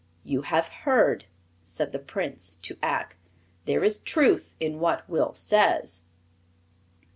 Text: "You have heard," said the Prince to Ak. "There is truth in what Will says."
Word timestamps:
"You 0.23 0.41
have 0.41 0.69
heard," 0.69 1.25
said 1.63 1.91
the 1.91 1.99
Prince 1.99 2.55
to 2.63 2.75
Ak. 2.81 3.17
"There 3.65 3.83
is 3.83 3.99
truth 3.99 4.55
in 4.59 4.79
what 4.79 5.07
Will 5.07 5.35
says." 5.35 6.05